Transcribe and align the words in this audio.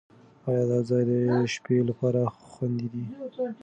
ایا 0.47 0.63
دا 0.71 0.79
ځای 0.89 1.03
د 1.09 1.11
شپې 1.53 1.77
لپاره 1.89 2.21
خوندي 2.49 2.87
دی؟ 2.93 3.03